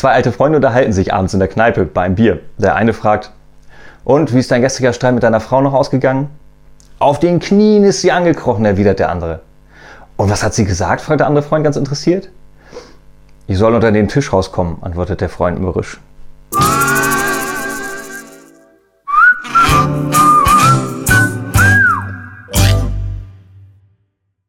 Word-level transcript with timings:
Zwei 0.00 0.12
alte 0.12 0.32
Freunde 0.32 0.56
unterhalten 0.56 0.94
sich 0.94 1.12
abends 1.12 1.34
in 1.34 1.40
der 1.40 1.48
Kneipe 1.50 1.84
beim 1.84 2.14
Bier. 2.14 2.40
Der 2.56 2.74
eine 2.74 2.94
fragt, 2.94 3.32
und 4.02 4.32
wie 4.32 4.38
ist 4.38 4.50
dein 4.50 4.62
gestriger 4.62 4.94
Streit 4.94 5.12
mit 5.12 5.22
deiner 5.22 5.40
Frau 5.40 5.60
noch 5.60 5.74
ausgegangen? 5.74 6.30
Auf 6.98 7.18
den 7.18 7.38
Knien 7.38 7.84
ist 7.84 8.00
sie 8.00 8.10
angekrochen, 8.10 8.64
erwidert 8.64 8.98
der 8.98 9.10
andere. 9.10 9.40
Und 10.16 10.30
was 10.30 10.42
hat 10.42 10.54
sie 10.54 10.64
gesagt? 10.64 11.02
fragt 11.02 11.20
der 11.20 11.26
andere 11.26 11.44
Freund 11.44 11.64
ganz 11.64 11.76
interessiert. 11.76 12.30
Ich 13.46 13.58
soll 13.58 13.74
unter 13.74 13.92
den 13.92 14.08
Tisch 14.08 14.32
rauskommen, 14.32 14.78
antwortet 14.80 15.20
der 15.20 15.28
Freund 15.28 15.60
mürrisch. 15.60 16.00